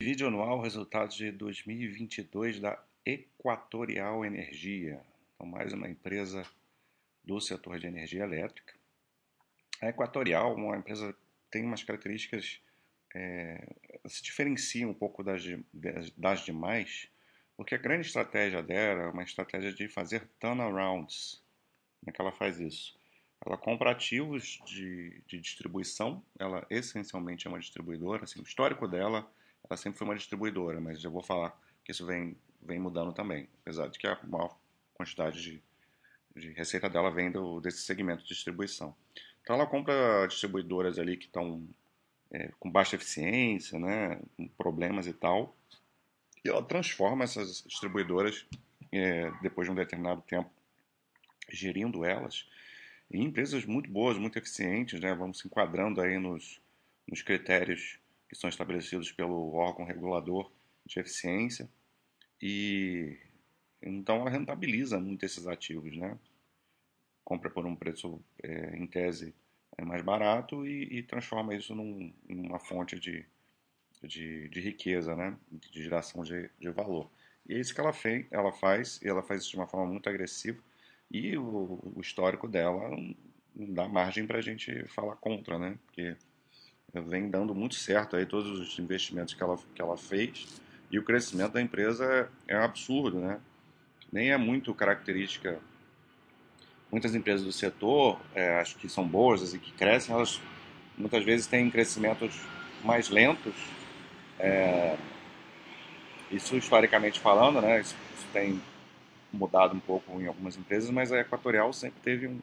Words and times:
Vídeo 0.00 0.28
anual, 0.28 0.60
resultados 0.60 1.16
de 1.16 1.32
2022 1.32 2.60
da 2.60 2.80
Equatorial 3.04 4.24
Energia. 4.24 5.04
Então, 5.34 5.44
mais 5.44 5.72
uma 5.72 5.88
empresa 5.88 6.46
do 7.24 7.40
setor 7.40 7.80
de 7.80 7.88
energia 7.88 8.22
elétrica. 8.22 8.74
A 9.82 9.88
Equatorial, 9.88 10.54
uma 10.54 10.76
empresa 10.76 11.12
tem 11.50 11.64
umas 11.64 11.82
características, 11.82 12.60
é, 13.12 13.74
se 14.06 14.22
diferencia 14.22 14.86
um 14.86 14.94
pouco 14.94 15.24
das, 15.24 15.42
das, 15.74 16.10
das 16.12 16.44
demais, 16.44 17.08
porque 17.56 17.74
a 17.74 17.78
grande 17.78 18.06
estratégia 18.06 18.62
dela 18.62 19.02
é 19.02 19.06
uma 19.08 19.24
estratégia 19.24 19.72
de 19.72 19.88
fazer 19.88 20.28
turnarounds. 20.38 21.42
Como 21.98 22.10
é 22.10 22.12
que 22.12 22.20
ela 22.22 22.30
faz 22.30 22.60
isso? 22.60 22.96
Ela 23.44 23.58
compra 23.58 23.90
ativos 23.90 24.60
de, 24.64 25.20
de 25.26 25.40
distribuição, 25.40 26.24
ela 26.38 26.64
essencialmente 26.70 27.48
é 27.48 27.50
uma 27.50 27.58
distribuidora, 27.58 28.22
assim, 28.22 28.38
o 28.38 28.44
histórico 28.44 28.86
dela 28.86 29.28
ela 29.64 29.76
sempre 29.76 29.98
foi 29.98 30.06
uma 30.06 30.16
distribuidora, 30.16 30.80
mas 30.80 31.00
já 31.00 31.08
vou 31.08 31.22
falar 31.22 31.58
que 31.84 31.92
isso 31.92 32.06
vem, 32.06 32.36
vem 32.62 32.78
mudando 32.78 33.12
também, 33.12 33.48
apesar 33.62 33.88
de 33.88 33.98
que 33.98 34.06
a 34.06 34.18
maior 34.24 34.56
quantidade 34.94 35.40
de, 35.40 35.62
de 36.34 36.52
receita 36.52 36.88
dela 36.88 37.10
vem 37.10 37.30
do, 37.30 37.60
desse 37.60 37.82
segmento 37.82 38.22
de 38.22 38.28
distribuição. 38.28 38.94
Então 39.42 39.56
ela 39.56 39.66
compra 39.66 40.26
distribuidoras 40.26 40.98
ali 40.98 41.16
que 41.16 41.26
estão 41.26 41.66
é, 42.30 42.50
com 42.58 42.70
baixa 42.70 42.96
eficiência, 42.96 43.78
né, 43.78 44.20
com 44.36 44.46
problemas 44.48 45.06
e 45.06 45.12
tal, 45.12 45.56
e 46.44 46.48
ela 46.48 46.62
transforma 46.62 47.24
essas 47.24 47.62
distribuidoras, 47.66 48.46
é, 48.92 49.30
depois 49.42 49.66
de 49.66 49.72
um 49.72 49.74
determinado 49.74 50.22
tempo, 50.22 50.50
gerindo 51.50 52.04
elas, 52.04 52.46
em 53.10 53.24
empresas 53.24 53.64
muito 53.64 53.90
boas, 53.90 54.18
muito 54.18 54.38
eficientes, 54.38 55.00
né, 55.00 55.14
vamos 55.14 55.38
se 55.38 55.46
enquadrando 55.46 56.00
aí 56.00 56.18
nos, 56.18 56.60
nos 57.06 57.22
critérios 57.22 57.98
que 58.28 58.36
são 58.36 58.48
estabelecidos 58.48 59.10
pelo 59.12 59.54
órgão 59.54 59.84
regulador 59.84 60.50
de 60.84 61.00
eficiência 61.00 61.68
e 62.40 63.16
então 63.80 64.16
ela 64.16 64.30
rentabiliza 64.30 64.98
muito 64.98 65.24
esses 65.24 65.46
ativos, 65.46 65.96
né? 65.96 66.18
Compra 67.24 67.50
por 67.50 67.66
um 67.66 67.76
preço 67.76 68.20
é, 68.42 68.76
em 68.76 68.86
tese 68.86 69.34
é 69.76 69.84
mais 69.84 70.02
barato 70.02 70.66
e, 70.66 70.98
e 70.98 71.02
transforma 71.02 71.54
isso 71.54 71.74
num, 71.74 72.12
numa 72.28 72.58
fonte 72.58 72.98
de, 72.98 73.24
de, 74.02 74.48
de, 74.48 74.60
riqueza, 74.60 75.14
né? 75.14 75.36
De 75.50 75.82
geração 75.82 76.22
de, 76.22 76.50
de 76.58 76.70
valor. 76.70 77.08
E 77.48 77.54
é 77.54 77.60
isso 77.60 77.72
que 77.72 77.80
ela, 77.80 77.92
fez, 77.92 78.26
ela 78.30 78.52
faz, 78.52 79.00
e 79.02 79.08
ela 79.08 79.22
faz 79.22 79.42
isso 79.42 79.50
de 79.50 79.56
uma 79.56 79.68
forma 79.68 79.86
muito 79.86 80.08
agressiva. 80.08 80.60
E 81.10 81.36
o, 81.38 81.80
o 81.94 82.00
histórico 82.00 82.48
dela 82.48 82.90
não 83.54 83.72
dá 83.72 83.88
margem 83.88 84.26
para 84.26 84.38
a 84.38 84.42
gente 84.42 84.84
falar 84.88 85.16
contra, 85.16 85.58
né? 85.58 85.78
Porque 85.86 86.16
vem 86.94 87.28
dando 87.28 87.54
muito 87.54 87.74
certo 87.74 88.16
aí 88.16 88.24
todos 88.24 88.58
os 88.58 88.78
investimentos 88.78 89.34
que 89.34 89.42
ela, 89.42 89.58
que 89.74 89.80
ela 89.80 89.96
fez 89.96 90.46
e 90.90 90.98
o 90.98 91.02
crescimento 91.02 91.52
da 91.52 91.60
empresa 91.60 92.30
é, 92.48 92.54
é 92.54 92.56
absurdo, 92.56 93.18
né? 93.20 93.38
Nem 94.10 94.32
é 94.32 94.38
muito 94.38 94.72
característica. 94.72 95.58
Muitas 96.90 97.14
empresas 97.14 97.44
do 97.44 97.52
setor, 97.52 98.18
é, 98.34 98.58
acho 98.58 98.76
que 98.78 98.88
são 98.88 99.06
boas 99.06 99.52
e 99.52 99.58
que 99.58 99.70
crescem, 99.72 100.14
elas 100.14 100.40
muitas 100.96 101.22
vezes 101.22 101.46
têm 101.46 101.70
crescimentos 101.70 102.40
mais 102.82 103.10
lentos. 103.10 103.54
É, 104.38 104.96
isso 106.30 106.56
historicamente 106.56 107.20
falando, 107.20 107.60
né? 107.60 107.80
Isso, 107.80 107.94
isso, 108.16 108.26
tem 108.32 108.60
mudado 109.30 109.74
um 109.74 109.80
pouco 109.80 110.18
em 110.18 110.26
algumas 110.26 110.56
empresas, 110.56 110.88
mas 110.88 111.12
a 111.12 111.20
Equatorial 111.20 111.70
sempre 111.74 112.00
teve 112.00 112.26
um, 112.26 112.40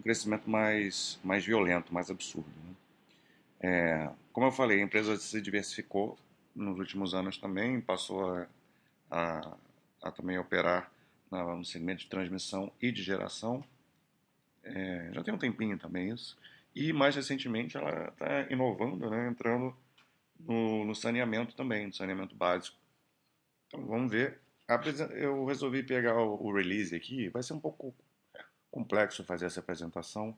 um 0.00 0.02
crescimento 0.02 0.50
mais, 0.50 1.20
mais 1.22 1.44
violento, 1.44 1.94
mais 1.94 2.10
absurdo. 2.10 2.48
Né? 2.64 2.74
É, 3.60 4.10
como 4.32 4.46
eu 4.46 4.52
falei, 4.52 4.80
a 4.80 4.84
empresa 4.84 5.16
se 5.16 5.40
diversificou 5.40 6.18
nos 6.54 6.78
últimos 6.78 7.14
anos 7.14 7.36
também, 7.38 7.80
passou 7.80 8.34
a, 8.34 8.46
a, 9.10 9.56
a 10.02 10.10
também 10.10 10.38
operar 10.38 10.90
no 11.30 11.64
segmento 11.64 12.02
de 12.02 12.08
transmissão 12.08 12.72
e 12.80 12.92
de 12.92 13.02
geração. 13.02 13.64
É, 14.62 15.10
já 15.12 15.22
tem 15.22 15.34
um 15.34 15.38
tempinho 15.38 15.78
também 15.78 16.10
isso. 16.10 16.38
E 16.74 16.92
mais 16.92 17.14
recentemente 17.14 17.76
ela 17.76 18.08
está 18.08 18.42
inovando, 18.50 19.08
né, 19.10 19.28
entrando 19.28 19.76
no, 20.38 20.84
no, 20.84 20.94
saneamento 20.94 21.54
também, 21.54 21.86
no 21.86 21.94
saneamento 21.94 22.34
básico. 22.34 22.76
Então 23.66 23.84
vamos 23.86 24.10
ver. 24.10 24.40
Eu 25.12 25.44
resolvi 25.44 25.82
pegar 25.82 26.16
o, 26.16 26.42
o 26.42 26.54
release 26.54 26.94
aqui, 26.94 27.28
vai 27.28 27.42
ser 27.42 27.52
um 27.52 27.60
pouco 27.60 27.94
complexo 28.70 29.22
fazer 29.24 29.46
essa 29.46 29.60
apresentação 29.60 30.36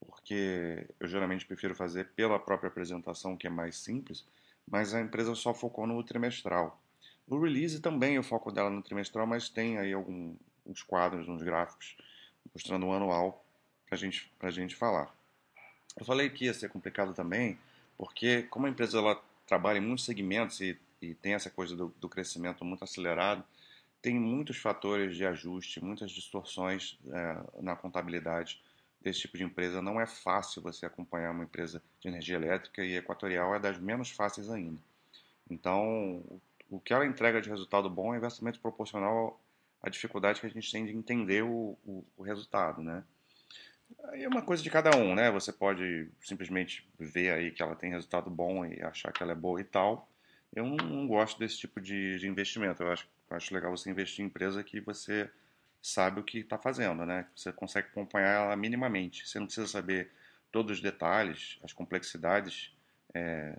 porque 0.00 0.86
eu 1.00 1.08
geralmente 1.08 1.46
prefiro 1.46 1.74
fazer 1.74 2.08
pela 2.14 2.38
própria 2.38 2.68
apresentação, 2.68 3.36
que 3.36 3.46
é 3.46 3.50
mais 3.50 3.78
simples, 3.78 4.24
mas 4.68 4.94
a 4.94 5.00
empresa 5.00 5.34
só 5.34 5.54
focou 5.54 5.86
no 5.86 6.02
trimestral. 6.02 6.80
No 7.26 7.40
release 7.40 7.80
também 7.80 8.18
o 8.18 8.22
foco 8.22 8.52
dela 8.52 8.70
no 8.70 8.82
trimestral, 8.82 9.26
mas 9.26 9.48
tem 9.48 9.78
aí 9.78 9.92
alguns 9.92 10.82
quadros, 10.86 11.28
uns 11.28 11.42
gráficos, 11.42 11.96
mostrando 12.52 12.86
o 12.86 12.92
anual 12.92 13.44
para 13.86 13.96
gente, 13.96 14.30
a 14.40 14.50
gente 14.50 14.76
falar. 14.76 15.14
Eu 15.98 16.04
falei 16.04 16.28
que 16.28 16.44
ia 16.44 16.54
ser 16.54 16.68
complicado 16.68 17.14
também, 17.14 17.58
porque 17.96 18.42
como 18.44 18.66
a 18.66 18.70
empresa 18.70 18.98
ela 18.98 19.20
trabalha 19.46 19.78
em 19.78 19.80
muitos 19.80 20.04
segmentos 20.04 20.60
e, 20.60 20.78
e 21.00 21.14
tem 21.14 21.34
essa 21.34 21.50
coisa 21.50 21.74
do, 21.74 21.94
do 22.00 22.08
crescimento 22.08 22.64
muito 22.64 22.84
acelerado, 22.84 23.44
tem 24.02 24.18
muitos 24.20 24.58
fatores 24.58 25.16
de 25.16 25.24
ajuste, 25.24 25.82
muitas 25.82 26.10
distorções 26.10 26.98
é, 27.08 27.62
na 27.62 27.74
contabilidade 27.74 28.60
desse 29.06 29.20
tipo 29.20 29.38
de 29.38 29.44
empresa 29.44 29.80
não 29.80 30.00
é 30.00 30.06
fácil 30.06 30.60
você 30.60 30.84
acompanhar 30.84 31.30
uma 31.30 31.44
empresa 31.44 31.80
de 32.00 32.08
energia 32.08 32.34
elétrica 32.34 32.84
e 32.84 32.96
Equatorial 32.96 33.54
é 33.54 33.60
das 33.60 33.78
menos 33.78 34.10
fáceis 34.10 34.50
ainda. 34.50 34.80
Então, 35.48 36.24
o 36.68 36.80
que 36.80 36.92
ela 36.92 37.06
entrega 37.06 37.40
de 37.40 37.48
resultado 37.48 37.88
bom 37.88 38.12
é 38.12 38.16
inversamente 38.16 38.58
proporcional 38.58 39.40
à 39.80 39.88
dificuldade 39.88 40.40
que 40.40 40.46
a 40.46 40.50
gente 40.50 40.72
tem 40.72 40.84
de 40.84 40.92
entender 40.92 41.44
o, 41.44 41.78
o, 41.86 42.04
o 42.16 42.22
resultado, 42.24 42.82
né? 42.82 43.04
Aí 44.08 44.24
é 44.24 44.28
uma 44.28 44.42
coisa 44.42 44.60
de 44.60 44.70
cada 44.70 44.90
um, 44.96 45.14
né? 45.14 45.30
Você 45.30 45.52
pode 45.52 46.08
simplesmente 46.20 46.84
ver 46.98 47.30
aí 47.30 47.52
que 47.52 47.62
ela 47.62 47.76
tem 47.76 47.92
resultado 47.92 48.28
bom 48.28 48.66
e 48.66 48.82
achar 48.82 49.12
que 49.12 49.22
ela 49.22 49.30
é 49.30 49.36
boa 49.36 49.60
e 49.60 49.64
tal. 49.64 50.10
Eu 50.52 50.66
não, 50.66 50.76
não 50.76 51.06
gosto 51.06 51.38
desse 51.38 51.58
tipo 51.58 51.80
de, 51.80 52.18
de 52.18 52.26
investimento. 52.26 52.82
Eu 52.82 52.90
acho, 52.90 53.08
acho 53.30 53.54
legal 53.54 53.70
você 53.70 53.88
investir 53.88 54.24
em 54.24 54.26
empresa 54.26 54.64
que 54.64 54.80
você 54.80 55.30
sabe 55.82 56.20
o 56.20 56.24
que 56.24 56.38
está 56.38 56.58
fazendo, 56.58 57.04
né? 57.06 57.26
Você 57.34 57.52
consegue 57.52 57.88
acompanhar 57.88 58.44
ela 58.44 58.56
minimamente. 58.56 59.26
Você 59.28 59.38
não 59.38 59.46
precisa 59.46 59.66
saber 59.66 60.10
todos 60.50 60.78
os 60.78 60.82
detalhes, 60.82 61.58
as 61.62 61.72
complexidades 61.72 62.72
é, 63.14 63.58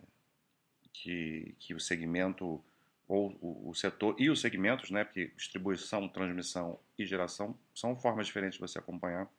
que, 0.92 1.56
que 1.60 1.74
o 1.74 1.80
segmento 1.80 2.64
ou 3.08 3.38
o, 3.42 3.74
setor 3.74 4.16
e 4.20 4.30
os 4.30 4.42
segmentos, 4.42 4.92
né? 4.92 5.04
Porque 5.06 5.32
distribuição, 5.38 6.10
transmissão 6.10 6.78
e 6.98 7.06
geração 7.06 7.58
são 7.74 7.96
formas 7.96 8.28
diferentes 8.28 8.58
de 8.58 8.62
você 8.62 8.80
acompanhar. 8.80 9.30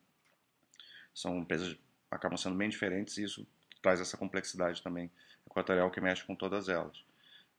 São 1.13 1.39
empresas 1.39 1.77
acabam 2.11 2.39
sendo 2.39 2.57
bem 2.57 2.71
diferentes 2.71 3.19
e 3.19 3.25
isso 3.25 3.47
traz 3.83 4.01
essa 4.01 4.17
complexidade 4.17 4.83
também 4.83 5.11
equatorial 5.47 5.91
que 5.91 6.01
mexe 6.01 6.25
com 6.25 6.35
todas 6.35 6.69
elas. 6.69 7.05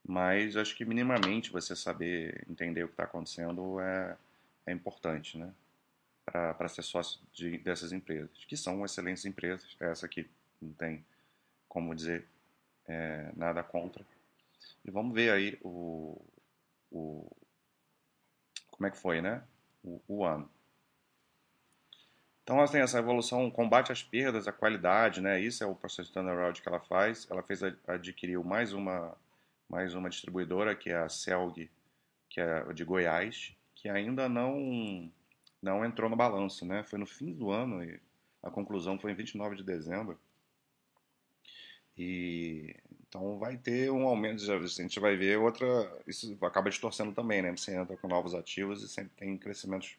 Mas 0.03 0.55
acho 0.55 0.75
que 0.75 0.85
minimamente 0.85 1.51
você 1.51 1.75
saber 1.75 2.43
entender 2.49 2.83
o 2.83 2.87
que 2.87 2.93
está 2.93 3.03
acontecendo 3.03 3.79
é 3.79 4.17
é 4.69 4.73
importante, 4.73 5.37
né? 5.37 5.53
Para 6.25 6.67
ser 6.67 6.83
sócio 6.83 7.19
de, 7.33 7.57
dessas 7.57 7.91
empresas, 7.91 8.29
que 8.47 8.55
são 8.55 8.85
excelentes 8.85 9.25
empresas. 9.25 9.75
Essa 9.79 10.05
aqui 10.05 10.29
não 10.61 10.71
tem 10.73 11.03
como 11.67 11.95
dizer 11.95 12.27
é, 12.87 13.31
nada 13.35 13.63
contra. 13.63 14.05
E 14.85 14.91
vamos 14.91 15.13
ver 15.13 15.31
aí 15.31 15.59
o, 15.63 16.21
o 16.91 17.27
como 18.69 18.87
é 18.87 18.91
que 18.91 18.97
foi, 18.97 19.21
né? 19.21 19.43
O, 19.83 19.99
o 20.07 20.23
ano. 20.23 20.49
Então 22.43 22.57
ela 22.57 22.67
tem 22.67 22.81
essa 22.81 22.99
evolução, 22.99 23.49
combate 23.49 23.91
às 23.91 24.03
perdas, 24.03 24.47
a 24.47 24.51
qualidade, 24.51 25.21
né? 25.21 25.39
Isso 25.39 25.63
é 25.63 25.67
o 25.67 25.75
processo 25.75 26.09
de 26.09 26.13
turnaround 26.13 26.61
que 26.61 26.67
ela 26.67 26.79
faz. 26.79 27.27
Ela 27.29 27.41
fez 27.41 27.61
adquiriu 27.87 28.43
mais 28.43 28.71
uma 28.73 29.17
mais 29.67 29.93
uma 29.93 30.09
distribuidora 30.09 30.75
que 30.75 30.89
é 30.89 30.97
a 30.97 31.09
Celg, 31.09 31.69
que 32.27 32.41
é 32.41 32.73
de 32.73 32.83
Goiás, 32.83 33.55
que 33.81 33.89
ainda 33.89 34.27
não 34.27 35.11
não 35.61 35.83
entrou 35.83 36.09
no 36.09 36.15
balanço, 36.15 36.65
né? 36.65 36.83
Foi 36.83 36.97
no 36.97 37.05
fim 37.05 37.33
do 37.33 37.51
ano 37.51 37.83
e 37.83 37.99
a 38.41 38.49
conclusão 38.49 38.97
foi 38.97 39.11
em 39.11 39.15
29 39.15 39.57
de 39.57 39.63
dezembro. 39.63 40.17
E 41.97 42.75
então 43.07 43.37
vai 43.39 43.57
ter 43.57 43.91
um 43.91 44.07
aumento, 44.07 44.49
a 44.51 44.67
gente 44.67 44.99
vai 44.99 45.15
ver 45.17 45.37
outra, 45.39 45.65
isso 46.05 46.37
acaba 46.41 46.69
distorcendo 46.69 47.11
também, 47.11 47.41
né? 47.41 47.51
Você 47.55 47.75
entra 47.75 47.97
com 47.97 48.07
novos 48.07 48.33
ativos 48.35 48.83
e 48.83 48.87
sempre 48.87 49.11
tem 49.17 49.37
crescimentos 49.37 49.97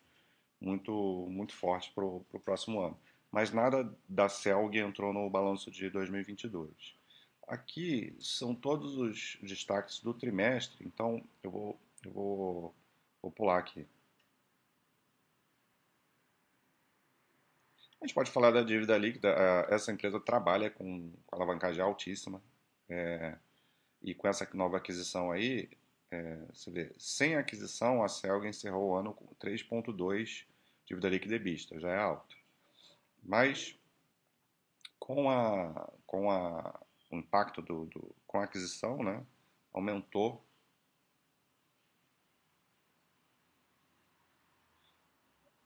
muito 0.60 1.26
muito 1.30 1.54
fortes 1.54 1.90
para 1.90 2.04
o 2.04 2.24
próximo 2.44 2.80
ano. 2.80 2.98
Mas 3.32 3.52
nada 3.52 3.92
da 4.08 4.28
Celg 4.28 4.76
entrou 4.78 5.12
no 5.12 5.28
balanço 5.30 5.70
de 5.70 5.88
2022. 5.90 6.94
Aqui 7.46 8.14
são 8.20 8.54
todos 8.54 8.96
os 8.96 9.38
destaques 9.42 10.00
do 10.00 10.14
trimestre, 10.14 10.86
então 10.86 11.22
eu 11.42 11.50
vou, 11.50 11.80
eu 12.04 12.12
vou 12.12 12.74
Vou 13.22 13.30
pular 13.30 13.58
aqui. 13.58 13.86
A 18.00 18.06
gente 18.06 18.14
pode 18.14 18.30
falar 18.30 18.50
da 18.50 18.62
dívida 18.62 18.96
líquida. 18.96 19.28
Essa 19.68 19.92
empresa 19.92 20.18
trabalha 20.18 20.70
com, 20.70 21.12
alavancagem 21.30 21.82
altíssima. 21.82 22.42
É, 22.88 23.36
E 24.02 24.14
com 24.14 24.26
essa 24.26 24.48
nova 24.54 24.78
aquisição 24.78 25.30
aí, 25.30 25.68
é, 26.10 26.36
você 26.52 26.70
vê, 26.70 26.92
sem 26.98 27.36
aquisição, 27.36 28.02
a 28.02 28.08
Celga 28.08 28.48
encerrou 28.48 28.90
o 28.90 28.94
ano 28.94 29.12
com 29.12 29.26
3,2 29.34 30.46
dívida 30.86 31.08
líquida 31.08 31.36
EBITDA, 31.36 31.78
já 31.78 31.90
é 31.90 31.98
alto. 31.98 32.36
Mas 33.22 33.78
com, 34.98 35.30
a, 35.30 35.88
com 36.04 36.30
a, 36.30 36.80
o 37.10 37.16
impacto 37.16 37.62
do, 37.62 37.84
do, 37.86 38.14
com 38.26 38.40
a 38.40 38.44
aquisição, 38.44 39.02
né, 39.02 39.24
aumentou 39.72 40.44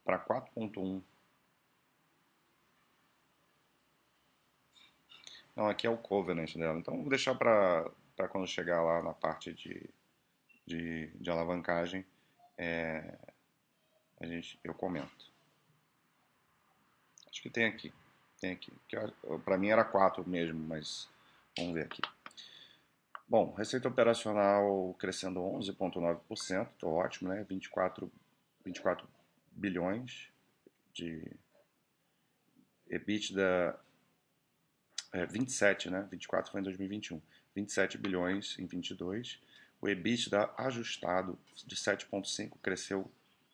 para 0.04 0.18
4,1. 0.18 1.02
Não, 5.56 5.68
aqui 5.68 5.86
é 5.86 5.90
o 5.90 5.96
covenant 5.96 6.52
dela. 6.54 6.78
Então, 6.78 7.00
vou 7.00 7.08
deixar 7.08 7.34
para 7.34 8.28
quando 8.30 8.46
chegar 8.46 8.82
lá 8.82 9.02
na 9.02 9.14
parte 9.14 9.52
de, 9.52 9.88
de, 10.66 11.08
de 11.08 11.30
alavancagem, 11.30 12.04
é, 12.58 13.16
a 14.20 14.26
gente, 14.26 14.58
eu 14.64 14.74
comento. 14.74 15.32
Acho 17.28 17.40
que 17.40 17.50
tem 17.50 17.64
aqui. 17.66 17.92
Tem 18.40 18.52
aqui. 18.52 18.72
Para 19.44 19.56
mim 19.56 19.68
era 19.68 19.84
4 19.84 20.28
mesmo, 20.28 20.58
mas 20.58 21.08
vamos 21.56 21.74
ver 21.74 21.86
aqui. 21.86 22.02
Bom, 23.26 23.54
receita 23.54 23.88
operacional 23.88 24.94
crescendo 24.98 25.40
11,9%, 25.40 26.68
tô 26.78 26.90
ótimo, 26.90 27.30
né? 27.30 27.44
24, 27.48 28.10
24 28.64 29.08
bilhões 29.54 30.28
de 30.92 31.22
EBITDA, 32.88 33.78
é, 35.12 35.26
27, 35.26 35.90
né? 35.90 36.06
24 36.10 36.52
foi 36.52 36.60
em 36.60 36.64
2021, 36.64 37.20
27 37.54 37.98
bilhões 37.98 38.58
em 38.58 38.66
22. 38.66 39.40
O 39.80 39.88
EBITDA 39.88 40.50
ajustado 40.56 41.38
de 41.66 41.76
7,5 41.76 42.58
cresceu 42.62 43.10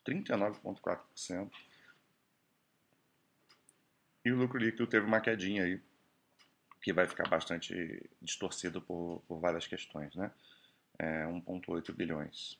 39,4%. 0.07 1.51
E 4.25 4.33
o 4.33 4.37
lucro 4.37 4.59
líquido 4.59 4.87
teve 4.87 5.07
uma 5.07 5.21
quedinha 5.21 5.65
aí, 5.65 5.81
que 6.83 6.93
vai 6.93 7.07
ficar 7.07 7.29
bastante 7.29 8.09
distorcido 8.21 8.81
por, 8.81 9.23
por 9.27 9.41
várias 9.41 9.67
questões, 9.67 10.15
né? 10.15 10.31
É 10.99 11.25
1,8 11.25 11.93
bilhões. 11.95 12.59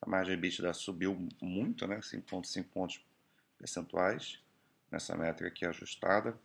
A 0.00 0.08
margem 0.08 0.34
EBITDA 0.34 0.72
subiu 0.72 1.28
muito, 1.40 1.86
né? 1.86 1.98
5,5 1.98 2.64
pontos 2.72 3.00
percentuais 3.58 4.40
nessa 4.90 5.16
métrica 5.16 5.48
aqui 5.48 5.66
ajustada. 5.66 6.38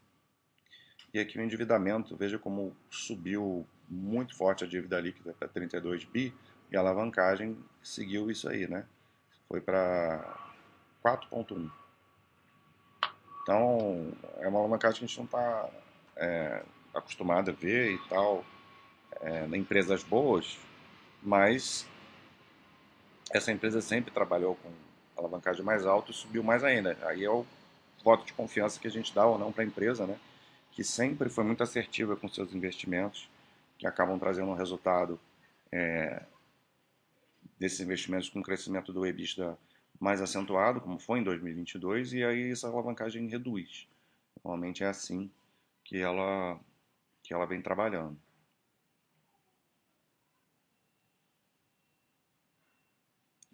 E 1.13 1.19
aqui 1.19 1.38
o 1.38 1.42
endividamento, 1.42 2.15
veja 2.15 2.39
como 2.39 2.75
subiu 2.89 3.68
muito 3.89 4.36
forte 4.36 4.63
a 4.63 4.68
dívida 4.68 5.00
líquida 5.00 5.33
para 5.33 5.48
32 5.48 6.06
bi 6.06 6.33
e 6.71 6.77
a 6.77 6.80
alavancagem 6.80 7.57
seguiu 7.83 8.31
isso 8.31 8.48
aí, 8.48 8.65
né? 8.68 8.86
Foi 9.50 9.59
para 9.59 10.54
4,1. 11.04 11.69
Então, 13.44 14.13
é 14.38 14.47
uma 14.47 14.59
alavancagem 14.59 15.00
que 15.00 15.06
a 15.06 15.07
gente 15.07 15.18
não 15.18 15.25
está 15.25 15.69
é, 16.15 16.63
acostumado 16.94 17.51
a 17.51 17.54
ver 17.54 17.94
e 17.94 17.97
tal, 18.07 18.45
é, 19.19 19.45
em 19.45 19.56
empresas 19.57 20.04
boas, 20.04 20.57
mas 21.21 21.86
essa 23.38 23.51
empresa 23.51 23.81
sempre 23.81 24.12
trabalhou 24.12 24.56
com 24.56 24.69
alavancagem 25.18 25.63
mais 25.63 25.86
alta 25.86 26.12
e 26.12 26.13
subiu 26.13 26.44
mais 26.44 26.63
ainda. 26.63 26.98
Aí 27.04 27.24
é 27.24 27.30
o 27.30 27.45
voto 28.04 28.25
de 28.25 28.33
confiança 28.33 28.80
que 28.80 28.88
a 28.88 28.92
gente 28.92 29.13
dá 29.13 29.25
ou 29.25 29.38
não 29.38 29.51
para 29.51 29.63
a 29.63 29.68
empresa, 29.68 30.06
né? 30.06 30.18
que 30.72 30.83
sempre 30.83 31.30
foi 31.30 31.44
muito 31.44 31.62
assertiva 31.62 32.16
com 32.16 32.28
seus 32.28 32.54
investimentos, 32.54 33.30
que 33.78 33.86
acabam 33.86 34.18
trazendo 34.18 34.50
um 34.50 34.56
resultado 34.56 35.19
é, 35.72 36.24
desses 37.60 37.80
investimentos 37.81 38.30
com 38.30 38.39
um 38.39 38.44
crescimento 38.44 38.94
do 38.94 39.06
EBITDA 39.06 39.57
mais 40.00 40.22
acentuado, 40.22 40.81
como 40.81 40.98
foi 40.98 41.19
em 41.19 41.24
2022, 41.24 42.13
e 42.13 42.24
aí 42.24 42.51
essa 42.51 42.68
alavancagem 42.68 43.28
reduz. 43.28 43.88
Normalmente 44.44 44.83
é 44.83 44.88
assim 44.88 45.30
que 45.83 45.98
ela, 45.98 46.60
que 47.22 47.33
ela 47.33 47.45
vem 47.45 47.62
trabalhando. 47.62 48.18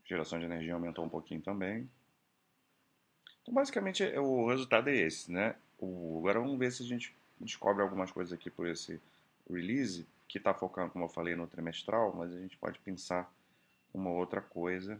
Geração 0.08 0.40
de 0.40 0.46
energia 0.46 0.74
aumentou 0.74 1.06
um 1.06 1.10
pouquinho 1.10 1.42
também. 1.42 1.90
Então, 3.42 3.54
basicamente, 3.54 4.04
o 4.18 4.48
resultado 4.48 4.90
é 4.90 4.96
esse, 4.96 5.32
né? 5.32 5.56
O, 5.78 6.20
agora 6.20 6.40
vamos 6.40 6.58
ver 6.58 6.72
se 6.72 6.84
a 6.84 6.86
gente 6.86 7.16
descobre 7.40 7.84
algumas 7.84 8.12
coisas 8.12 8.34
aqui 8.34 8.50
por 8.50 8.68
esse 8.68 9.00
release, 9.50 10.06
que 10.28 10.38
está 10.38 10.54
focando, 10.54 10.92
como 10.92 11.06
eu 11.06 11.10
falei, 11.10 11.36
no 11.36 11.48
trimestral, 11.48 12.14
mas 12.14 12.34
a 12.34 12.40
gente 12.40 12.58
pode 12.58 12.80
pensar 12.80 13.32
uma 13.94 14.10
outra 14.10 14.42
coisa. 14.42 15.00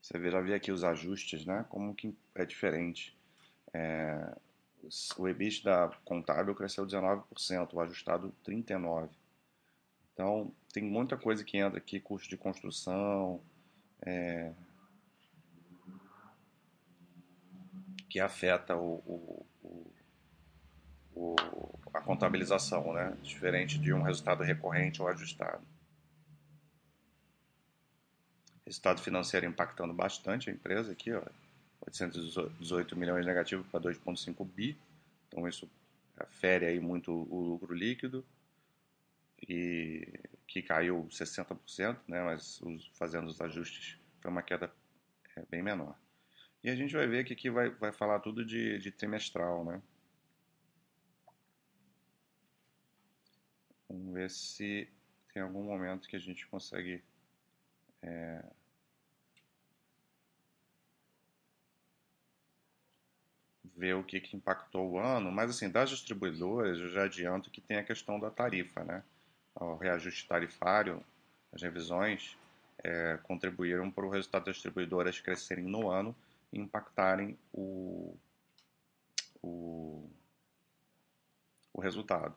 Você 0.00 0.30
já 0.30 0.40
vê 0.40 0.54
aqui 0.54 0.70
os 0.70 0.84
ajustes, 0.84 1.44
né? 1.44 1.66
Como 1.68 1.94
que 1.94 2.14
é 2.34 2.44
diferente. 2.44 3.14
É, 3.72 4.36
o 5.18 5.28
EBITDA 5.28 5.90
contábil 6.04 6.54
cresceu 6.54 6.86
19%, 6.86 7.74
o 7.74 7.80
ajustado 7.80 8.32
39%. 8.46 9.10
Então, 10.14 10.50
tem 10.76 10.84
muita 10.84 11.16
coisa 11.16 11.42
que 11.42 11.56
entra 11.56 11.78
aqui, 11.78 11.98
custo 11.98 12.28
de 12.28 12.36
construção, 12.36 13.40
é, 14.02 14.52
que 18.10 18.20
afeta 18.20 18.76
o, 18.76 19.46
o, 19.64 19.86
o, 21.14 21.34
a 21.94 22.00
contabilização, 22.02 22.92
né? 22.92 23.16
diferente 23.22 23.78
de 23.78 23.90
um 23.94 24.02
resultado 24.02 24.42
recorrente 24.42 25.00
ou 25.00 25.08
ajustado. 25.08 25.66
Resultado 28.66 29.00
financeiro 29.00 29.46
impactando 29.46 29.94
bastante 29.94 30.50
a 30.50 30.52
empresa 30.52 30.92
aqui, 30.92 31.10
ó, 31.10 31.22
818 31.86 32.94
milhões 32.94 33.24
negativo 33.24 33.64
para 33.72 33.80
2,5 33.80 34.44
bi, 34.44 34.76
então 35.26 35.48
isso 35.48 35.66
afere 36.18 36.66
aí 36.66 36.78
muito 36.78 37.12
o 37.30 37.40
lucro 37.40 37.72
líquido 37.72 38.22
e 39.48 40.06
que 40.46 40.62
caiu 40.62 41.06
60%, 41.10 41.98
né, 42.08 42.22
mas 42.22 42.60
fazendo 42.94 43.26
os 43.26 43.40
ajustes 43.40 43.98
foi 44.20 44.30
uma 44.30 44.42
queda 44.42 44.72
é, 45.36 45.44
bem 45.50 45.62
menor. 45.62 45.98
E 46.62 46.70
a 46.70 46.74
gente 46.74 46.94
vai 46.94 47.06
ver 47.06 47.24
que 47.24 47.32
aqui 47.32 47.50
vai, 47.50 47.70
vai 47.70 47.92
falar 47.92 48.20
tudo 48.20 48.44
de, 48.44 48.78
de 48.78 48.90
trimestral, 48.90 49.64
né? 49.64 49.82
Vamos 53.88 54.14
ver 54.14 54.30
se 54.30 54.88
tem 55.32 55.42
algum 55.42 55.62
momento 55.62 56.08
que 56.08 56.16
a 56.16 56.20
gente 56.20 56.46
consegue 56.48 57.04
é, 58.02 58.42
ver 63.76 63.94
o 63.94 64.02
que, 64.02 64.20
que 64.20 64.36
impactou 64.36 64.90
o 64.92 64.98
ano, 64.98 65.30
mas 65.30 65.50
assim, 65.50 65.70
das 65.70 65.90
distribuidoras 65.90 66.78
eu 66.78 66.88
já 66.88 67.04
adianto 67.04 67.50
que 67.50 67.60
tem 67.60 67.76
a 67.76 67.84
questão 67.84 68.18
da 68.18 68.30
tarifa, 68.30 68.82
né? 68.82 69.04
O 69.58 69.76
reajuste 69.76 70.28
tarifário, 70.28 71.02
as 71.52 71.62
revisões 71.62 72.36
é, 72.84 73.18
contribuíram 73.22 73.90
para 73.90 74.04
o 74.04 74.10
resultado 74.10 74.44
das 74.44 74.56
distribuidoras 74.56 75.18
crescerem 75.20 75.64
no 75.64 75.90
ano 75.90 76.14
impactarem 76.52 77.36
o, 77.52 78.16
o, 79.42 80.08
o 81.72 81.80
resultado. 81.80 82.34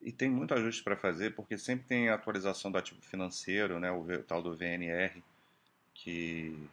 E 0.00 0.12
tem 0.12 0.30
muito 0.30 0.54
ajuste 0.54 0.82
para 0.82 0.96
fazer, 0.96 1.34
porque 1.34 1.58
sempre 1.58 1.86
tem 1.86 2.08
a 2.08 2.14
atualização 2.14 2.70
do 2.70 2.78
ativo 2.78 3.02
financeiro, 3.02 3.78
né, 3.78 3.90
o 3.90 4.22
tal 4.22 4.40
do 4.40 4.56
VNR, 4.56 5.22
que, 5.92 6.68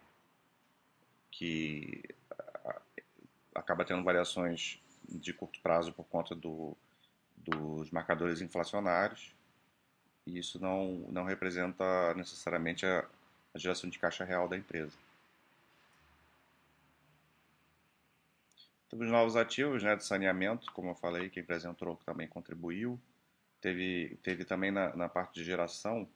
que 1.32 2.04
acaba 3.56 3.86
tendo 3.86 4.04
variações 4.04 4.80
de 5.08 5.34
curto 5.34 5.60
prazo 5.62 5.94
por 5.94 6.06
conta 6.06 6.36
do, 6.36 6.78
dos 7.38 7.90
marcadores 7.90 8.42
inflacionários 8.42 9.34
e 10.26 10.38
isso 10.38 10.60
não, 10.60 11.06
não 11.12 11.24
representa 11.24 12.14
necessariamente 12.16 12.86
a, 12.86 13.08
a 13.54 13.58
geração 13.58 13.90
de 13.90 14.00
caixa 14.00 14.26
real 14.26 14.50
da 14.50 14.58
empresa. 14.58 14.98
Temos 18.90 19.10
novos 19.10 19.36
ativos 19.36 19.84
né, 19.84 19.96
de 19.96 20.06
saneamento, 20.06 20.72
como 20.72 20.90
eu 20.90 20.96
falei, 20.96 21.30
que 21.30 21.40
a 21.40 21.44
empresa 21.44 21.70
entrou 21.70 21.96
também 22.06 22.28
contribuiu. 22.28 23.00
Teve, 23.62 24.18
teve 24.24 24.46
também 24.46 24.72
na, 24.72 24.96
na 24.96 25.10
parte 25.10 25.36
de 25.36 25.44
geração 25.44 26.08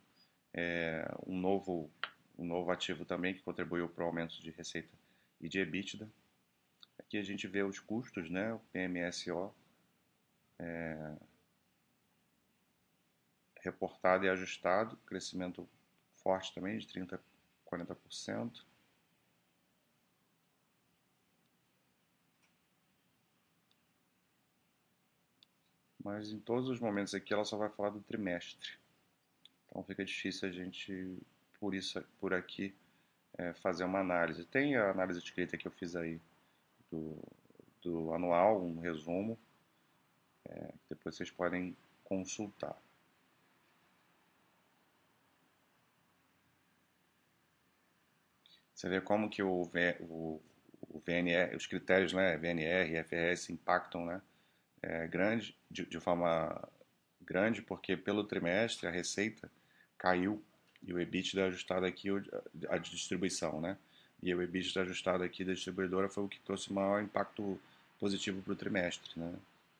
é, 0.54 1.06
um, 1.26 1.38
novo, 1.38 1.90
um 2.38 2.46
novo 2.46 2.72
ativo 2.72 3.06
também 3.06 3.34
que 3.34 3.42
contribuiu 3.42 3.90
para 3.90 4.04
o 4.04 4.08
aumento 4.08 4.42
de 4.42 4.52
receita 4.52 4.90
e 5.42 5.50
de 5.50 5.60
EBITDA. 5.60 6.08
Aqui 7.00 7.18
a 7.18 7.24
gente 7.24 7.48
vê 7.48 7.64
os 7.64 7.80
custos, 7.80 8.30
né? 8.30 8.54
O 8.54 8.60
PMSO 8.72 9.54
é, 10.60 11.16
reportado 13.62 14.26
e 14.26 14.30
ajustado, 14.30 14.98
crescimento 15.06 15.68
forte 16.16 16.54
também 16.54 16.78
de 16.78 16.88
30, 16.88 17.20
40%. 17.66 18.64
Mas 26.04 26.32
em 26.32 26.40
todos 26.40 26.70
os 26.70 26.80
momentos 26.80 27.14
aqui 27.14 27.34
ela 27.34 27.46
só 27.46 27.58
vai 27.58 27.70
falar 27.70 27.90
do 27.90 28.02
trimestre. 28.02 28.78
Então 29.68 29.84
fica 29.84 30.04
difícil 30.04 30.50
a 30.50 30.52
gente, 30.52 31.18
por 31.60 31.74
isso, 31.74 32.02
por 32.20 32.34
aqui, 32.34 32.76
é, 33.38 33.54
fazer 33.54 33.84
uma 33.84 34.00
análise. 34.00 34.46
Tem 34.46 34.76
a 34.76 34.90
análise 34.92 35.20
escrita 35.20 35.58
que 35.58 35.68
eu 35.68 35.72
fiz 35.72 35.96
aí 35.96 36.20
do, 36.92 37.18
do 37.82 38.14
anual, 38.14 38.62
um 38.62 38.80
resumo, 38.80 39.38
é, 40.48 40.74
depois 40.90 41.16
vocês 41.16 41.32
podem 41.32 41.76
consultar. 42.04 42.76
Você 48.74 48.88
vê 48.88 49.02
como 49.02 49.30
que 49.30 49.44
o, 49.44 49.70
o, 50.00 50.42
o 50.88 51.00
VNR, 51.00 51.56
os 51.56 51.68
critérios, 51.68 52.14
né, 52.14 52.38
VNR 52.38 52.90
e 52.90 53.04
FRS 53.04 53.50
impactam, 53.50 54.06
né, 54.06 54.22
é, 54.82 55.08
grande, 55.08 55.58
de, 55.70 55.86
de 55.86 56.00
forma 56.00 56.70
grande, 57.22 57.62
porque 57.62 57.98
pelo 57.98 58.24
trimestre 58.24 58.88
a 58.88 58.92
receita 58.92 59.52
caiu 59.98 60.44
e 60.82 60.94
o 60.94 61.00
EBITDA 61.00 61.48
ajustado 61.48 61.86
aqui, 61.86 62.08
a 62.70 62.78
distribuição, 62.78 63.60
né? 63.60 63.78
E 64.22 64.34
o 64.34 64.42
EBITDA 64.42 64.82
ajustado 64.82 65.24
aqui 65.24 65.46
da 65.46 65.54
distribuidora 65.54 66.10
foi 66.10 66.24
o 66.24 66.28
que 66.28 66.40
trouxe 66.42 66.74
maior 66.74 67.02
impacto 67.02 67.60
positivo 68.00 68.42
para 68.42 68.54
o 68.54 68.56
trimestre, 68.56 69.12
né? 69.16 69.34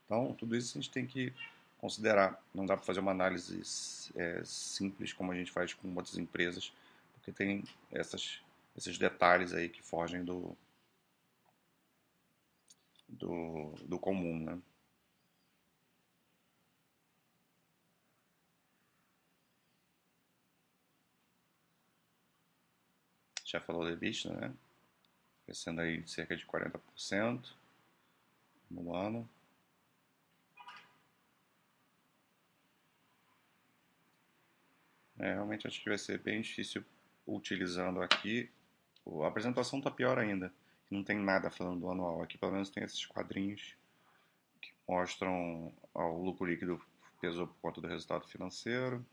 Então, 0.06 0.34
tudo 0.34 0.56
isso 0.56 0.78
a 0.78 0.82
gente 0.82 0.92
tem 0.92 1.06
que 1.06 1.34
considerar. 1.78 2.42
Não 2.54 2.66
dá 2.66 2.76
para 2.76 2.86
fazer 2.86 3.00
uma 3.00 3.12
análise 3.12 4.12
é, 4.16 4.42
simples 4.44 5.14
como 5.14 5.32
a 5.32 5.36
gente 5.36 5.52
faz 5.52 5.74
com 5.74 5.94
outras 5.96 6.18
empresas, 6.18 6.72
porque 7.14 7.32
tem 7.32 7.64
essas, 7.92 8.42
esses 8.78 8.98
detalhes 8.98 9.54
aí 9.54 9.70
que 9.70 9.82
fogem 9.82 10.24
do, 10.24 10.56
do, 13.08 13.74
do 13.86 14.00
comum, 14.00 14.40
né? 14.40 14.58
Já 23.52 23.60
falou 23.60 23.86
de 23.86 23.94
EBITDA, 23.94 24.34
né? 24.34 24.54
Crescendo 25.46 25.82
aí 25.82 26.08
cerca 26.08 26.36
de 26.36 26.46
40% 26.46 27.54
no 28.70 28.96
ano. 28.96 29.28
É, 35.18 35.34
realmente 35.34 35.68
acho 35.68 35.82
que 35.82 35.90
vai 35.90 35.98
ser 35.98 36.20
bem 36.20 36.42
difícil 36.42 36.86
utilizando 37.28 38.02
aqui. 38.02 38.50
A 39.24 39.28
apresentação 39.28 39.80
está 39.80 39.92
pior 39.92 40.18
ainda. 40.18 40.54
Não 40.90 41.04
tem 41.04 41.18
nada 41.18 41.50
falando 41.50 41.82
do 41.82 41.90
anual. 41.90 42.22
Aqui 42.22 42.38
pelo 42.38 42.54
menos 42.54 42.70
tem 42.70 42.84
esses 42.84 43.06
quadrinhos 43.06 43.76
que 44.62 44.72
mostram 44.88 45.74
o 45.94 46.24
lucro 46.24 46.46
líquido 46.46 46.82
pesou 47.20 47.48
por 47.48 47.56
conta 47.56 47.82
do 47.82 47.88
resultado 47.88 48.28
financeiro. 48.28 49.06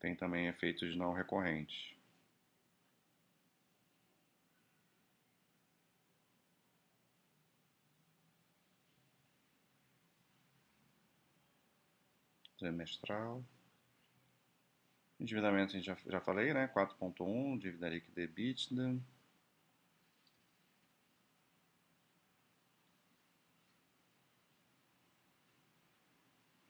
Tem 0.00 0.16
também 0.16 0.48
efeitos 0.48 0.96
não 0.96 1.12
recorrentes. 1.12 1.94
Trimestral. 12.58 13.44
Endividamento 15.20 15.72
a 15.72 15.76
gente 15.76 15.84
já, 15.84 15.96
já 16.06 16.20
falei, 16.20 16.54
né? 16.54 16.66
4.1, 16.68 17.58
dívida 17.58 17.88
líquida 17.90 18.22
EBITDA. 18.22 18.98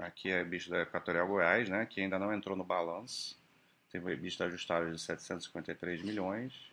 Aqui 0.00 0.30
é 0.30 0.42
bicho 0.42 0.70
da 0.70 0.82
Equatorial 0.82 1.26
Goiás, 1.26 1.68
né, 1.68 1.84
que 1.84 2.00
ainda 2.00 2.18
não 2.18 2.32
entrou 2.32 2.56
no 2.56 2.64
balanço. 2.64 3.38
Teve 3.90 4.12
EBITDA 4.12 4.46
ajustado 4.46 4.90
de 4.90 5.00
753 5.00 6.02
milhões. 6.02 6.72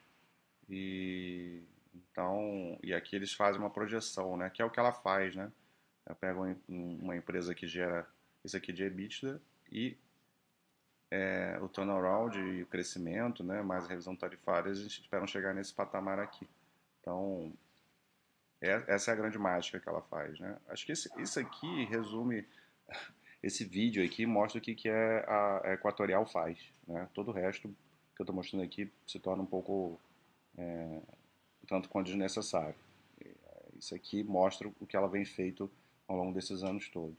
E 0.70 1.62
então, 1.94 2.78
e 2.82 2.94
aqui 2.94 3.16
eles 3.16 3.34
fazem 3.34 3.60
uma 3.60 3.70
projeção, 3.70 4.38
né, 4.38 4.50
que 4.50 4.62
é 4.62 4.66
o 4.66 4.70
que 4.70 4.80
ela 4.80 4.94
faz, 4.94 5.36
né? 5.36 5.52
Ela 6.06 6.16
pega 6.16 6.40
uma 6.70 7.16
empresa 7.16 7.54
que 7.54 7.68
gera 7.68 8.08
isso 8.44 8.56
aqui 8.56 8.72
de 8.72 8.84
EBITDA 8.84 9.42
e 9.72 9.98
é, 11.12 11.58
o 11.62 11.68
turnaround 11.68 12.38
e 12.38 12.64
o 12.64 12.68
crescimento, 12.68 13.44
né, 13.44 13.62
mais 13.62 13.86
a 13.86 13.90
revisão 13.90 14.16
tarifária, 14.16 14.70
eles 14.70 14.80
esperam 14.80 15.28
chegar 15.28 15.54
nesse 15.54 15.74
patamar 15.74 16.20
aqui. 16.20 16.48
Então, 17.02 17.54
é, 18.62 18.84
essa 18.88 19.12
é 19.12 19.14
a 19.14 19.18
grande 19.18 19.38
mágica 19.38 19.80
que 19.80 19.90
ela 19.90 20.02
faz, 20.04 20.40
né? 20.40 20.58
Acho 20.70 20.86
que 20.86 20.92
esse, 20.92 21.10
isso 21.22 21.40
aqui 21.40 21.86
resume 21.86 22.46
esse 23.48 23.64
vídeo 23.64 24.04
aqui 24.04 24.26
mostra 24.26 24.60
o 24.60 24.62
que, 24.62 24.76
que 24.76 24.90
é 24.90 25.26
a, 25.28 25.74
Equatorial 25.74 26.26
faz. 26.26 26.58
Né? 26.88 27.08
Todo 27.14 27.30
o 27.30 27.34
resto 27.34 27.70
que 28.16 28.22
eu 28.22 28.24
estou 28.24 28.36
mostrando 28.36 28.64
aqui 28.64 28.92
se 29.06 29.20
torna 29.20 29.44
um 29.44 29.46
pouco 29.46 30.00
é, 30.58 31.02
tanto 31.68 31.90
quanto 31.90 32.08
desnecessário. 32.08 32.76
Isso 33.80 33.94
aqui 33.96 34.24
mostra 34.24 34.68
o 34.68 34.88
que 34.88 34.96
ela 34.96 35.08
vem 35.08 35.24
feito 35.24 35.72
ao 36.08 36.18
longo 36.18 36.34
desses 36.34 36.64
anos 36.64 36.90
todos. 36.90 37.18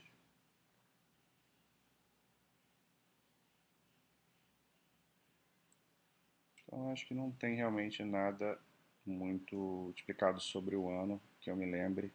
Então 6.66 6.90
acho 6.92 7.06
que 7.06 7.14
não 7.14 7.30
tem 7.30 7.54
realmente 7.54 8.02
nada 8.04 8.58
muito 9.06 9.92
explicado 9.96 10.40
sobre 10.40 10.76
o 10.76 10.90
ano 10.90 11.20
que 11.40 11.50
eu 11.50 11.56
me 11.56 11.64
lembre 11.64 12.12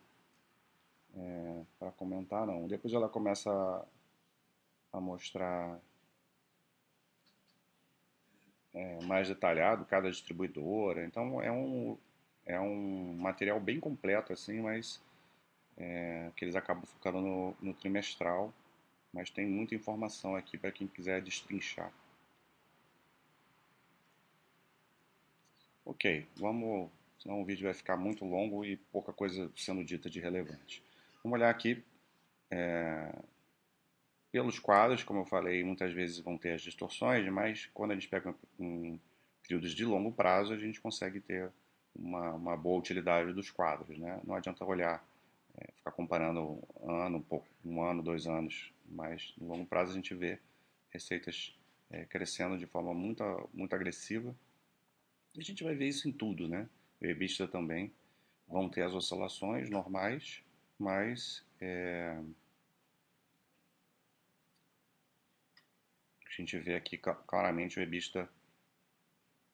é, 1.16 1.64
para 1.80 1.92
comentar 1.92 2.46
não. 2.46 2.68
Depois 2.68 2.94
ela 2.94 3.10
começa 3.10 3.50
a, 4.94 5.02
mostrar 5.02 5.80
é, 8.74 9.02
mais 9.04 9.28
detalhado 9.28 9.86
cada 9.86 10.10
distribuidora. 10.10 11.04
Então 11.06 11.42
é 11.42 11.52
um, 11.52 11.98
é 12.46 12.60
um 12.60 13.16
material 13.16 13.60
bem 13.60 13.80
completo 13.80 14.32
assim, 14.32 14.62
mas 14.62 15.02
é, 15.78 16.32
que 16.36 16.46
eles 16.46 16.56
acabam 16.56 16.86
focando 16.86 17.20
no, 17.20 17.56
no 17.62 17.74
trimestral. 17.74 18.54
Mas 19.12 19.30
tem 19.30 19.46
muita 19.46 19.76
informação 19.76 20.36
aqui 20.36 20.58
para 20.58 20.72
quem 20.72 20.88
quiser 20.88 21.22
destrinchar. 21.22 21.92
Ok, 25.86 26.26
vamos, 26.38 26.90
senão 27.20 27.42
o 27.42 27.46
vídeo 27.46 27.66
vai 27.66 27.74
ficar 27.74 27.98
muito 27.98 28.26
longo 28.26 28.64
e 28.66 28.78
pouca 28.78 29.12
coisa 29.14 29.52
sendo 29.56 29.84
dita 29.84 30.10
de 30.10 30.20
relevante. 30.20 30.82
Vamos 31.22 31.38
olhar 31.38 31.50
aqui 31.50 31.84
é, 32.50 33.14
pelos 34.34 34.58
quadros, 34.58 35.04
como 35.04 35.20
eu 35.20 35.26
falei, 35.26 35.64
muitas 35.64 35.94
vezes 35.94 36.18
vão 36.18 36.40
ter 36.40 36.54
as 36.54 36.62
distorções, 36.64 37.32
mas 37.32 37.70
quando 37.72 37.92
a 37.92 37.94
gente 37.94 38.10
pega 38.10 38.34
um, 38.60 38.98
períodos 39.44 39.76
de 39.76 39.86
longo 39.86 40.12
prazo, 40.12 40.52
a 40.52 40.58
gente 40.58 40.82
consegue 40.82 41.20
ter 41.20 41.52
uma, 41.96 42.32
uma 42.32 42.58
boa 42.58 42.80
utilidade 42.80 43.32
dos 43.32 43.52
quadros. 43.52 43.96
Né? 44.00 44.20
Não 44.26 44.34
adianta 44.34 44.66
olhar, 44.66 45.06
é, 45.56 45.72
ficar 45.74 45.92
comparando 45.92 46.60
um 46.82 46.96
ano, 46.96 47.18
um, 47.20 47.22
pouco, 47.22 47.46
um 47.64 47.84
ano, 47.84 48.02
dois 48.02 48.26
anos, 48.26 48.74
mas 48.90 49.36
no 49.38 49.50
longo 49.50 49.68
prazo 49.68 49.92
a 49.92 49.96
gente 49.96 50.16
vê 50.16 50.40
receitas 50.90 51.56
é, 51.92 52.04
crescendo 52.06 52.58
de 52.58 52.66
forma 52.66 52.92
muito, 52.92 53.24
muito 53.54 53.76
agressiva. 53.76 54.36
E 55.36 55.42
a 55.42 55.44
gente 55.44 55.64
vai 55.64 55.76
ver 55.76 55.90
isso 55.90 56.10
em 56.10 56.12
tudo, 56.12 56.48
né? 56.48 56.68
O 57.00 57.06
EBITDA 57.06 57.48
também 57.48 57.94
vão 58.48 58.68
ter 58.68 58.82
as 58.82 58.96
oscilações 58.96 59.70
normais, 59.70 60.42
mas 60.80 61.46
é, 61.62 62.18
a 66.42 66.46
gente 66.46 66.58
vê 66.58 66.76
aqui 66.76 66.98
claramente 66.98 67.80
o 67.80 67.82
EBITDA 67.82 68.30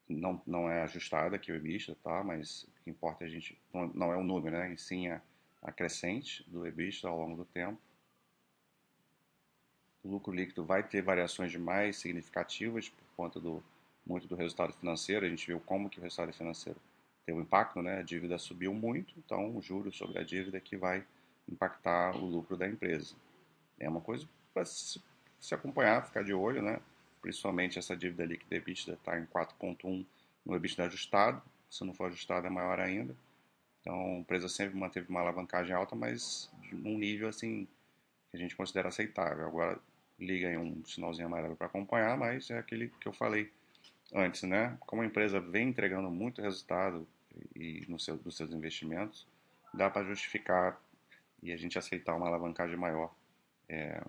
não, 0.07 0.41
não 0.45 0.69
é 0.69 0.81
ajustado 0.83 1.36
aqui 1.36 1.51
o 1.51 1.55
EBITDA, 1.55 1.95
tá? 2.03 2.24
mas 2.24 2.63
o 2.63 2.71
que 2.83 2.89
importa 2.89 3.24
é 3.24 3.27
a 3.27 3.29
gente, 3.29 3.57
não, 3.74 4.12
é 4.12 4.17
o 4.17 4.24
número, 4.24 4.57
né? 4.57 4.74
e 4.74 4.77
sim 4.77 5.07
a, 5.07 5.21
a 5.62 5.71
crescente 5.71 6.43
do 6.50 6.65
EBITDA 6.65 7.07
ao 7.07 7.19
longo 7.19 7.38
do 7.38 7.45
tempo. 7.45 7.79
O 10.03 10.09
lucro 10.09 10.33
líquido 10.33 10.63
vai 10.63 10.81
ter 10.81 11.01
variações 11.01 11.55
mais 11.55 11.98
significativas 11.98 12.89
por 12.89 13.03
conta 13.15 13.39
do 13.39 13.63
muito 14.05 14.27
do 14.27 14.36
resultado 14.36 14.74
financeiro. 14.74 15.25
A 15.25 15.29
gente 15.29 15.45
viu 15.45 15.59
como 15.59 15.89
que 15.89 16.00
o 16.00 16.01
resultado 16.01 16.33
financeiro 16.33 16.79
tem 17.25 17.36
um 17.36 17.41
impacto, 17.41 17.81
né? 17.81 18.00
A 18.00 18.01
dívida 18.01 18.39
subiu 18.39 18.74
muito, 18.74 19.13
então 19.17 19.55
o 19.55 19.62
juros 19.62 19.95
sobre 19.95 20.17
a 20.17 20.24
dívida 20.24 20.59
que 20.59 20.75
vai 20.75 21.05
impactar 21.48 22.15
o 22.15 22.25
lucro 22.25 22.57
da 22.57 22.67
empresa. 22.67 23.13
É 23.77 23.88
uma 23.88 24.01
coisa 24.01 24.27
para 24.53 24.63
se, 25.39 25.53
acompanhar, 25.53 26.05
ficar 26.05 26.24
de 26.24 26.34
olho, 26.34 26.62
né? 26.62 26.79
Principalmente 27.22 27.77
essa 27.79 27.96
dívida 27.96 28.25
líquida 28.25 28.55
EBITDA 28.55 28.93
está 28.93 29.19
em 29.19 29.25
4.1 29.25 30.05
no 30.46 30.55
EBITDA 30.55 30.86
ajustado, 30.86 31.41
se 31.69 31.84
não 31.84 31.93
for 31.93 32.08
ajustado 32.08 32.48
é 32.48 32.50
maior 32.50 32.79
ainda. 32.79 33.15
Então 33.81 33.93
a 33.93 34.19
empresa 34.19 34.50
sempre 34.50 34.77
manteve 34.77 35.10
uma 35.10 35.22
alavancagem 35.22 35.74
alta, 35.74 35.96
mas 35.96 36.50
num 36.72 36.98
nível 36.98 37.27
assim 37.29 37.67
que 38.29 38.38
a 38.38 38.39
gente 38.39 38.55
considera 38.55 38.89
aceitável. 38.89 39.46
Agora 39.46 39.79
liga 40.19 40.48
aí 40.48 40.58
um 40.58 40.84
sinalzinho 40.86 41.27
amarelo 41.27 41.55
para 41.55 41.67
acompanhar, 41.67 42.17
mas 42.17 42.50
é 42.50 42.58
aquele 42.58 42.89
que 43.00 43.08
eu 43.08 43.13
falei 43.13 43.51
antes, 44.13 44.43
né? 44.43 44.77
Como 44.81 45.01
a 45.01 45.05
empresa 45.05 45.39
vem 45.39 45.69
entregando 45.69 46.10
muito 46.10 46.41
resultado 46.41 47.08
e 47.55 47.86
no 47.88 48.00
seu, 48.00 48.17
dos 48.17 48.36
seus 48.36 48.51
investimentos, 48.51 49.25
dá 49.74 49.89
para 49.89 50.05
justificar 50.05 50.79
e 51.41 51.51
a 51.51 51.58
gente 51.58 51.77
aceitar 51.77 52.15
uma 52.15 52.27
alavancagem 52.27 52.75
maior 52.75 53.13
é, 53.67 54.01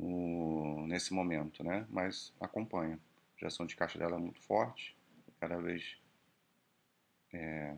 no, 0.00 0.86
nesse 0.86 1.12
momento, 1.12 1.62
né? 1.62 1.86
Mas 1.90 2.32
acompanha. 2.40 2.98
A 3.36 3.38
geração 3.38 3.66
de 3.66 3.76
caixa 3.76 3.98
dela 3.98 4.16
é 4.16 4.18
muito 4.18 4.40
forte, 4.40 4.96
cada 5.38 5.58
vez 5.58 5.96
é, 7.32 7.76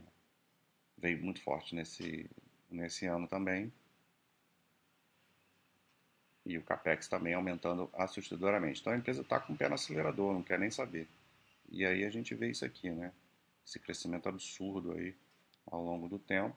veio 0.97 1.23
muito 1.23 1.41
forte 1.43 1.75
nesse, 1.75 2.31
nesse 2.71 3.07
ano 3.07 3.27
também. 3.27 3.73
E 6.45 6.59
o 6.59 6.63
capex 6.63 7.07
também 7.07 7.35
aumentando 7.35 7.89
assustadoramente. 7.93 8.81
Então 8.81 8.93
a 8.93 8.97
empresa 8.97 9.23
está 9.23 9.39
com 9.39 9.53
o 9.53 9.57
pé 9.57 9.69
no 9.69 9.75
acelerador, 9.75 10.33
não 10.33 10.43
quer 10.43 10.59
nem 10.59 10.71
saber. 10.71 11.09
E 11.71 11.85
aí 11.85 12.05
a 12.05 12.11
gente 12.11 12.35
vê 12.35 12.51
isso 12.51 12.65
aqui, 12.65 12.91
né? 12.91 13.13
Esse 13.65 13.79
crescimento 13.79 14.29
absurdo 14.29 14.93
aí 14.93 15.15
ao 15.67 15.83
longo 15.83 16.09
do 16.09 16.19
tempo. 16.19 16.57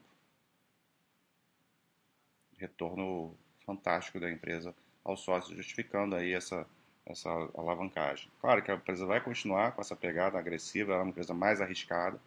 Retorno 2.58 3.36
fantástico 3.64 4.18
da 4.18 4.30
empresa 4.30 4.74
aos 5.06 5.20
sócios, 5.20 5.56
justificando 5.56 6.16
aí 6.16 6.32
essa, 6.32 6.66
essa 7.06 7.30
alavancagem. 7.56 8.28
Claro 8.40 8.62
que 8.62 8.70
a 8.70 8.74
empresa 8.74 9.06
vai 9.06 9.20
continuar 9.20 9.72
com 9.72 9.80
essa 9.80 9.94
pegada 9.94 10.38
agressiva, 10.38 10.92
ela 10.92 11.02
é 11.02 11.04
uma 11.04 11.10
empresa 11.10 11.32
mais 11.32 11.60
arriscada, 11.60 12.20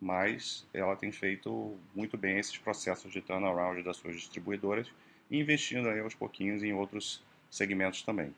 mas 0.00 0.66
ela 0.72 0.96
tem 0.96 1.12
feito 1.12 1.78
muito 1.94 2.16
bem 2.16 2.38
esses 2.38 2.56
processos 2.56 3.12
de 3.12 3.20
turnaround 3.20 3.82
das 3.82 3.98
suas 3.98 4.16
distribuidoras 4.16 4.90
investindo 5.30 5.88
aí 5.88 6.00
aos 6.00 6.14
pouquinhos 6.14 6.62
em 6.62 6.72
outros 6.72 7.22
segmentos 7.50 8.02
também. 8.02 8.34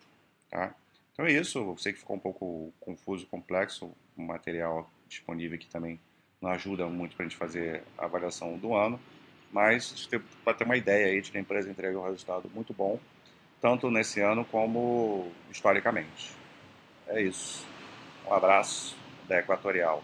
Tá? 0.51 0.75
Então 1.13 1.25
é 1.25 1.33
isso, 1.33 1.59
eu 1.59 1.79
sei 1.79 1.93
que 1.93 2.01
ficou 2.01 2.17
um 2.17 2.21
pouco 2.21 2.73
confuso, 2.81 3.27
complexo, 3.27 3.91
o 4.17 4.23
material 4.23 4.91
disponível 5.09 5.57
aqui 5.57 5.67
também 5.67 5.99
não 6.41 6.51
ajuda 6.51 6.87
muito 6.87 7.17
para 7.17 7.25
a 7.25 7.29
gente 7.29 7.39
fazer 7.39 7.83
a 7.97 8.05
avaliação 8.05 8.59
do 8.59 8.75
ano, 8.75 9.01
mas 9.51 10.09
para 10.45 10.55
ter 10.55 10.65
uma 10.65 10.77
ideia 10.77 11.07
aí 11.07 11.21
de 11.21 11.31
que 11.31 11.39
a 11.39 11.41
empresa 11.41 11.71
entregou 11.71 12.03
um 12.03 12.07
resultado 12.07 12.51
muito 12.55 12.75
bom, 12.75 13.01
tanto 13.61 13.91
nesse 13.91 14.21
ano 14.21 14.45
como 14.45 15.31
historicamente. 15.51 16.33
É 17.09 17.21
isso. 17.23 17.67
Um 18.27 18.33
abraço 18.33 18.97
da 19.29 19.39
Equatorial. 19.39 20.03